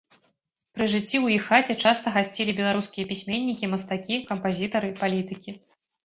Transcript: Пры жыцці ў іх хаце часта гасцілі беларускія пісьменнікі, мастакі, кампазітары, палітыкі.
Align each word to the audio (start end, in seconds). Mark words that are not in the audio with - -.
Пры 0.75 0.85
жыцці 0.93 1.13
ў 1.17 1.33
іх 1.35 1.43
хаце 1.49 1.75
часта 1.87 2.13
гасцілі 2.15 2.55
беларускія 2.59 3.09
пісьменнікі, 3.11 3.69
мастакі, 3.73 4.17
кампазітары, 4.31 4.89
палітыкі. 5.03 5.51